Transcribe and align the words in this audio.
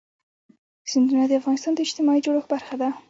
سیندونه 0.91 1.23
د 1.27 1.31
افغانستان 1.41 1.71
د 1.75 1.79
اجتماعي 1.85 2.21
جوړښت 2.25 2.47
برخه 2.53 2.75
ده. 2.81 2.89